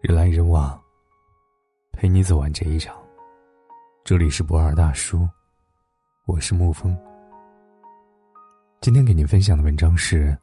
[0.00, 0.82] 人来人往，
[1.92, 2.96] 陪你走完这一场。
[4.02, 5.28] 这里是博尔大叔，
[6.24, 6.96] 我是沐风。
[8.80, 10.34] 今天给您分享的文章是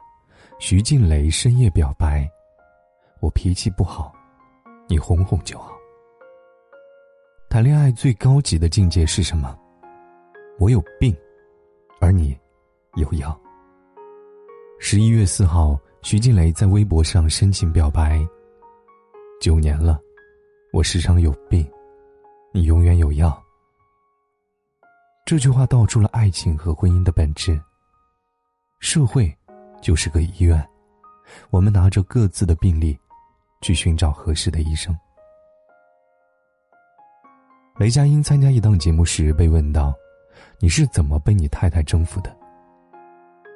[0.60, 2.24] 徐静蕾深夜表白
[3.18, 4.14] ：“我脾气不好，
[4.86, 5.76] 你哄哄就好。”
[7.50, 9.58] 谈恋爱最高级的境界是什么？
[10.60, 11.12] 我有病，
[12.00, 12.38] 而你
[12.94, 13.36] 有药。
[14.78, 18.24] 十一月四号，徐静蕾在微博上深情表白。
[19.40, 20.00] 九年了，
[20.72, 21.64] 我时常有病，
[22.52, 23.40] 你永远有药。
[25.24, 27.60] 这句话道出了爱情和婚姻的本质。
[28.80, 29.32] 社会
[29.80, 30.68] 就是个医院，
[31.50, 32.98] 我们拿着各自的病历，
[33.60, 34.96] 去寻找合适的医生。
[37.76, 39.94] 雷佳音参加一档节目时被问到
[40.58, 42.36] ：“你是怎么被你太太征服的？”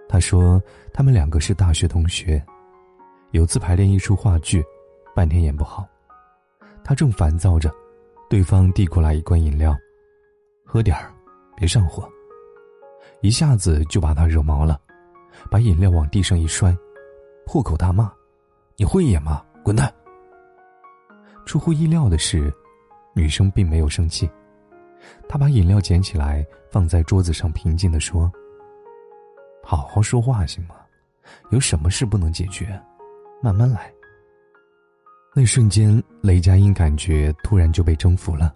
[0.09, 0.63] 他说
[0.95, 2.41] ：“他们两个是大学同学，
[3.33, 4.65] 有次排练一出话剧。”
[5.15, 5.87] 半天演不好，
[6.83, 7.73] 他正烦躁着，
[8.31, 9.77] 对方递过来一罐饮料，
[10.65, 11.13] 喝点儿，
[11.57, 12.09] 别上火。
[13.21, 14.81] 一下子就把他惹毛了，
[15.51, 16.77] 把饮料往地上一摔，
[17.47, 18.11] 破口大骂
[18.77, 19.45] ：“你会演吗？
[19.63, 19.93] 滚蛋！”
[21.45, 22.53] 出乎意料的是，
[23.15, 24.29] 女生并没有生气，
[25.29, 28.33] 她把饮料捡起来放在桌子上，平静的说
[29.63, 30.77] ：“好好说话行吗？
[31.51, 32.81] 有什么事不能解决？
[33.43, 33.93] 慢慢来。”
[35.35, 38.55] 那瞬间，雷佳音感觉突然就被征服了。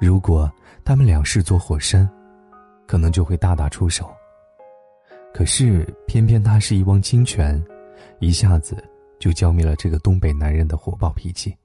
[0.00, 0.50] 如果
[0.84, 2.10] 他们俩是座火山，
[2.88, 4.12] 可能就会大打出手。
[5.32, 7.64] 可是偏偏他是一汪清泉，
[8.18, 8.82] 一下子
[9.20, 11.56] 就浇灭了这个东北男人的火爆脾气。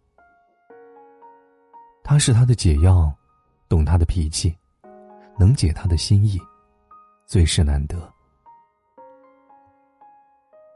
[2.04, 3.12] 他是他的解药，
[3.68, 4.56] 懂他的脾气，
[5.36, 6.40] 能解他的心意，
[7.26, 7.98] 最是难得。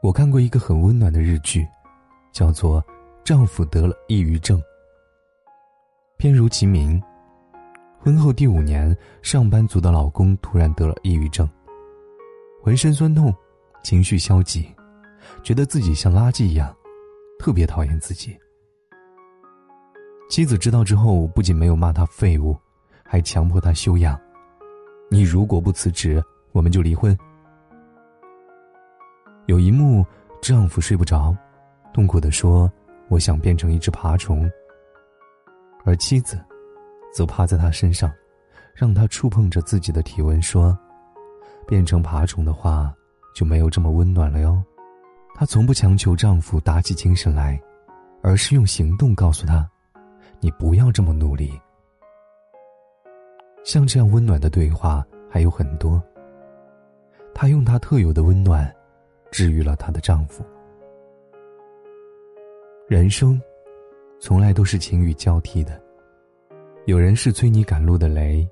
[0.02, 1.64] 我看过一个很温暖的日剧，
[2.32, 2.84] 叫做。
[3.24, 4.62] 丈夫得了抑郁症。
[6.18, 7.02] 片如其名，
[7.98, 11.48] 婚后第五年，上班族的老公突然得了抑郁症，
[12.62, 13.34] 浑身酸痛，
[13.82, 14.68] 情绪消极，
[15.42, 16.76] 觉得自己像垃圾一样，
[17.38, 18.36] 特别讨厌自己。
[20.28, 22.54] 妻子知道之后，不仅没有骂他废物，
[23.02, 24.20] 还强迫他休养。
[25.10, 27.16] 你如果不辞职，我们就离婚。
[29.46, 30.04] 有一幕，
[30.42, 31.34] 丈夫睡不着，
[31.94, 32.70] 痛苦的说。
[33.08, 34.50] 我想变成一只爬虫，
[35.84, 36.42] 而妻子，
[37.12, 38.12] 则趴在他身上，
[38.74, 40.76] 让他触碰着自己的体温，说
[41.68, 42.94] ：“变成爬虫的话，
[43.34, 44.62] 就没有这么温暖了哟。”
[45.36, 47.60] 她从不强求丈夫打起精神来，
[48.22, 49.68] 而是用行动告诉他
[50.40, 51.60] ：“你不要这么努力。”
[53.64, 56.02] 像这样温暖的对话还有很多。
[57.34, 58.72] 她用她特有的温暖，
[59.32, 60.44] 治愈了她的丈夫。
[62.86, 63.40] 人生，
[64.20, 65.80] 从来都是晴雨交替的。
[66.84, 68.46] 有人是催你赶路的雷，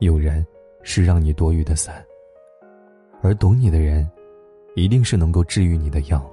[0.00, 0.44] 有人
[0.82, 2.04] 是让你躲雨的伞。
[3.22, 4.10] 而懂你的人，
[4.74, 6.28] 一定是能够治愈你的药。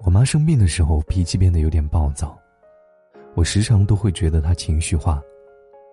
[0.00, 2.38] 我妈生病的时候，脾气变得有点暴躁，
[3.34, 5.22] 我时常都会觉得她情绪化，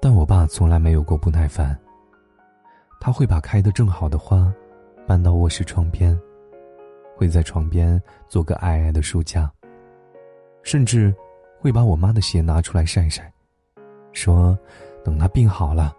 [0.02, 1.80] 但我爸从来没有过不耐烦。
[3.00, 4.54] 他会把开得正好的花，
[5.08, 6.20] 搬到卧室窗边。
[7.18, 9.52] 会在床边做个矮矮的书架，
[10.62, 11.14] 甚至
[11.60, 13.34] 会把我妈的鞋拿出来晒晒，
[14.14, 14.56] 说
[15.04, 15.92] 等她病好了，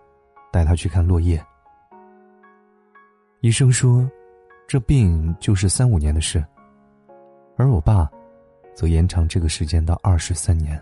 [0.52, 1.44] 带她去看落叶。
[3.40, 4.08] 医生说，
[4.68, 6.44] 这病就是三五年的事，
[7.56, 8.08] 而我爸，
[8.72, 10.80] 则延长这个时间到二十三年。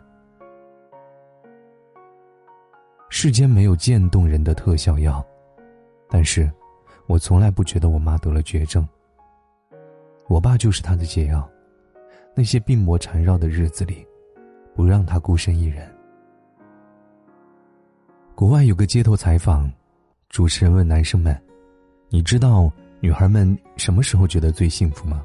[3.09, 5.25] 世间没有渐冻人的特效药，
[6.11, 6.51] 但是，
[7.07, 8.87] 我从来不觉得我妈得了绝症。
[10.29, 11.49] 我爸就是他的解药，
[12.35, 14.07] 那些病魔缠绕的日子里，
[14.75, 15.89] 不让他孤身一人。
[18.35, 19.71] 国外有个街头采访，
[20.29, 21.35] 主持人问男生们
[22.11, 22.71] ：“你知道
[23.01, 25.25] 女孩们什么时候觉得最幸福吗？”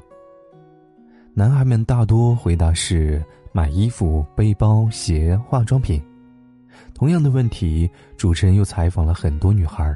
[1.34, 3.22] 男孩们大多回答是
[3.52, 6.02] 买衣服、背包、鞋、化妆品。
[6.94, 9.94] 同样的问题，主持人又采访了很多女孩，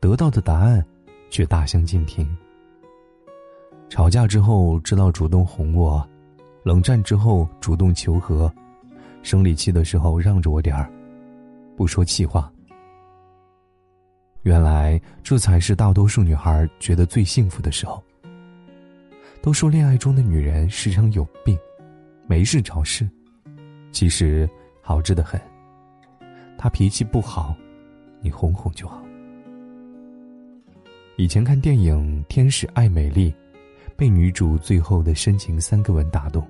[0.00, 0.84] 得到的答案
[1.30, 2.36] 却大相径庭。
[3.92, 6.02] 吵架之后知道主动哄我，
[6.62, 8.50] 冷战之后主动求和，
[9.22, 10.90] 生理期的时候让着我点儿，
[11.76, 12.50] 不说气话。
[14.44, 18.02] 原来这才是大多数女孩觉得最幸福的时候。
[19.42, 21.54] 都说恋爱中的女人时常有病，
[22.26, 23.06] 没事找事，
[23.90, 24.48] 其实
[24.80, 25.38] 好治的很。
[26.56, 27.54] 她脾气不好，
[28.22, 29.02] 你哄哄就好。
[31.16, 33.30] 以前看电影《天使爱美丽》。
[34.02, 36.44] 被女主最后的深情三个吻打动，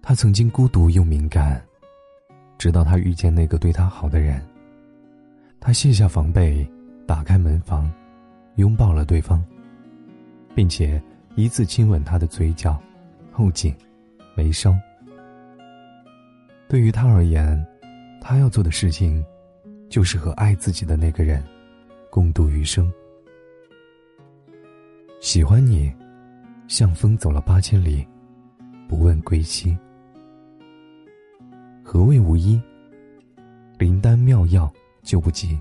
[0.00, 1.60] 他曾经孤独又敏感，
[2.56, 4.40] 直到他遇见那个对他好的人。
[5.58, 6.64] 他卸下防备，
[7.04, 7.92] 打开门房，
[8.58, 9.44] 拥抱了对方，
[10.54, 11.02] 并且
[11.34, 12.80] 一次亲吻他的嘴角、
[13.32, 13.74] 后颈、
[14.36, 14.72] 眉梢。
[16.68, 17.60] 对于他而言，
[18.20, 19.20] 他要做的事情，
[19.90, 21.42] 就是和爱自己的那个人
[22.08, 22.88] 共度余生。
[25.20, 25.92] 喜欢你，
[26.68, 28.06] 像风走了八千里，
[28.88, 29.76] 不问归期。
[31.82, 32.60] 何谓无一？
[33.78, 34.72] 灵丹妙药
[35.02, 35.58] 救不及，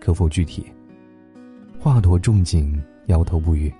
[0.00, 0.66] 可否具体？
[1.78, 3.72] 华佗仲景摇头不语。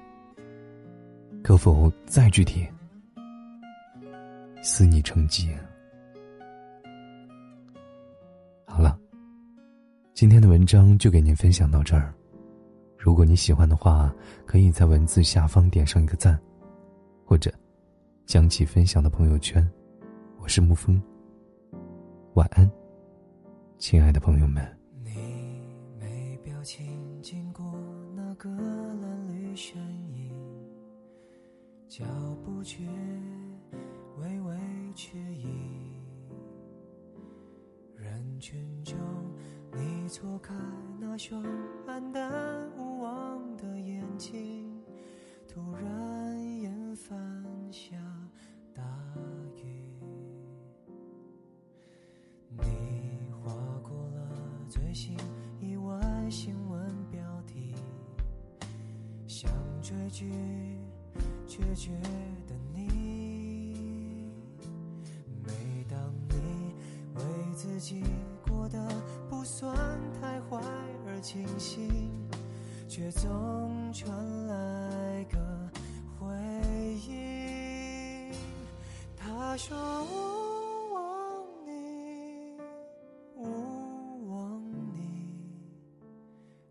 [1.43, 2.67] 可否再具体？
[4.63, 5.49] 思你成疾。
[8.65, 8.97] 好了，
[10.15, 12.15] 今天的文章就给您分享到这儿。
[13.03, 14.15] 如果你喜欢的话，
[14.47, 16.41] 可以在文字下方点上一个赞，
[17.25, 17.53] 或者
[18.27, 19.69] 将其分享到朋友圈。
[20.39, 21.03] 我是沐风，
[22.35, 22.71] 晚安，
[23.77, 24.65] 亲爱的朋友们。
[25.03, 25.11] 你
[25.99, 27.65] 没表情经过
[28.15, 29.77] 那个蓝绿身
[30.15, 30.33] 影，
[31.89, 32.05] 脚
[32.45, 32.85] 步却
[34.21, 34.57] 微微
[34.95, 35.49] 迟疑。
[37.97, 38.97] 人群中，
[39.73, 40.55] 你错开
[41.01, 41.43] 那双
[41.89, 42.31] 黯淡
[42.79, 42.92] 无
[43.62, 44.82] 的眼睛，
[45.47, 47.17] 突然眼泛
[47.70, 47.97] 下
[48.75, 48.82] 大
[49.55, 49.94] 雨。
[52.59, 53.55] 你划
[53.85, 55.17] 过了最新
[55.61, 57.76] 意外新闻标题，
[59.29, 59.49] 想
[59.81, 60.32] 追剧，
[61.47, 61.93] 却觉
[62.49, 64.32] 得你。
[65.47, 66.75] 每当你
[67.15, 68.03] 为自己
[68.44, 68.88] 过得。
[69.29, 69.75] 不算
[70.20, 70.61] 太坏，
[71.06, 72.11] 而庆幸，
[72.94, 75.39] 却总传来个
[76.21, 76.27] 回
[77.09, 78.31] 应。
[79.17, 79.75] 他说
[80.05, 82.61] 勿忘你，
[83.35, 84.62] 勿忘
[84.94, 85.27] 你，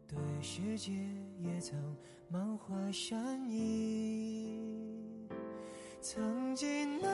[0.07, 0.91] 对世界
[1.39, 1.75] 也曾
[2.29, 5.27] 满怀善意。
[6.01, 7.09] 曾经那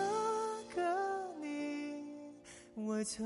[0.75, 2.04] 个你，
[2.75, 3.25] 未曾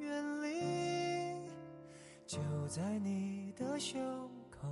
[0.00, 1.36] 远离。
[2.26, 4.02] 就在你的胸
[4.60, 4.68] 口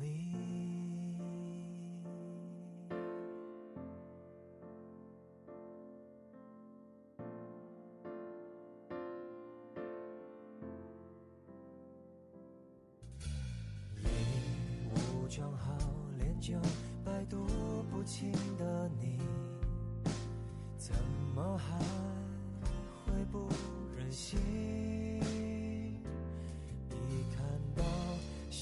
[0.00, 0.34] 里。
[13.96, 14.08] 你
[14.90, 15.76] 武装好
[16.18, 16.54] 练就
[17.04, 17.46] 百毒
[17.90, 19.18] 不侵的你，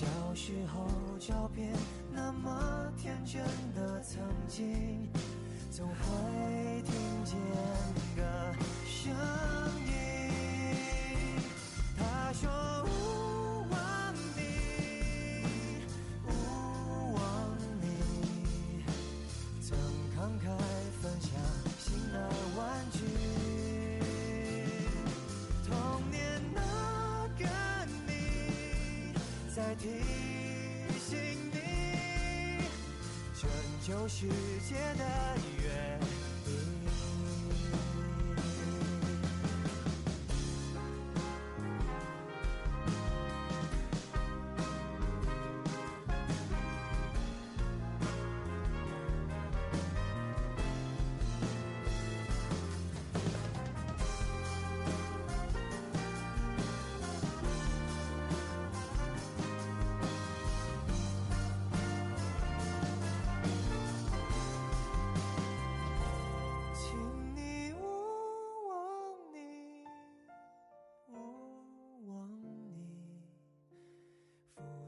[0.03, 0.85] 小时候
[1.21, 1.73] 照片
[2.13, 3.41] 那么天真
[3.73, 5.09] 的曾经，
[5.71, 6.93] 总会听
[7.25, 7.37] 见
[8.17, 8.53] 个
[8.85, 9.15] 声
[29.75, 29.89] 提
[30.99, 31.19] 醒
[31.51, 31.73] 你。
[33.41, 33.51] 拯
[33.87, 34.27] 救世
[34.69, 35.05] 界的
[35.59, 35.99] 约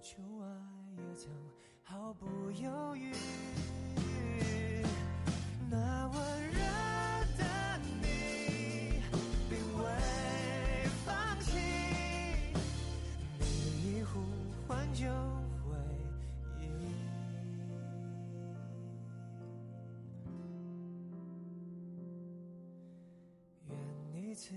[0.04, 0.46] 求爱
[0.99, 1.32] 也曾
[1.82, 3.11] 毫不犹豫，
[5.70, 6.58] 那温热
[7.38, 7.42] 的
[8.02, 9.00] 你
[9.49, 9.84] 并未
[11.06, 11.56] 放弃，
[13.40, 14.20] 你一呼
[14.68, 15.06] 唤就
[15.64, 15.75] 回
[16.61, 16.68] 应，
[23.70, 23.73] 愿
[24.12, 24.52] 你此。